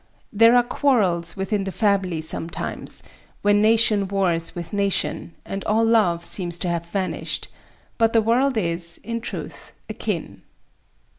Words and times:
There 0.33 0.55
are 0.55 0.63
quarrels 0.63 1.37
within 1.37 1.63
the 1.65 1.71
family 1.71 2.21
sometimes, 2.21 3.03
when 3.43 3.61
nation 3.61 4.07
wars 4.07 4.55
with 4.55 4.73
nation, 4.73 5.35
and 5.45 5.63
all 5.65 5.85
love 5.85 6.25
seems 6.25 6.57
to 6.65 6.69
have 6.69 6.87
vanished; 6.87 7.49
but 7.99 8.11
the 8.11 8.21
world 8.23 8.57
is, 8.57 8.99
in 9.03 9.21
truth, 9.21 9.73
akin. 9.87 10.41